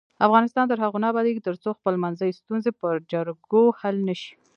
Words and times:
افغانستان 0.27 0.65
تر 0.67 0.77
هغو 0.83 0.97
نه 1.03 1.07
ابادیږي، 1.11 1.41
ترڅو 1.47 1.69
خپلمنځي 1.79 2.29
ستونزې 2.39 2.71
په 2.79 2.87
جرګو 3.11 3.63
حل 3.79 3.95
نشي. 4.09 4.33